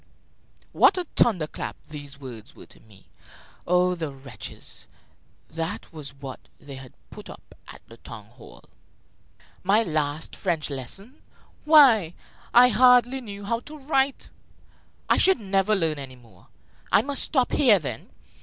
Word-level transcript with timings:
What 0.71 0.97
a 0.97 1.03
thunder 1.15 1.45
clap 1.45 1.75
these 1.83 2.19
words 2.19 2.55
were 2.55 2.65
to 2.65 2.79
me! 2.79 3.11
Oh, 3.67 3.93
the 3.93 4.11
wretches; 4.11 4.87
that 5.47 5.93
was 5.93 6.11
what 6.15 6.39
they 6.59 6.73
had 6.73 6.93
put 7.11 7.29
up 7.29 7.53
at 7.67 7.83
the 7.85 7.97
town 7.97 8.25
hall! 8.25 8.63
My 9.61 9.83
last 9.83 10.35
French 10.35 10.71
lesson! 10.71 11.21
Why, 11.65 12.15
I 12.51 12.69
hardly 12.69 13.21
knew 13.21 13.45
how 13.45 13.59
to 13.59 13.77
write! 13.77 14.31
I 15.07 15.17
should 15.17 15.39
never 15.39 15.75
learn 15.75 15.99
any 15.99 16.15
more! 16.15 16.47
I 16.91 17.03
must 17.03 17.21
stop 17.21 17.49
there, 17.49 17.77
then! 17.77 18.09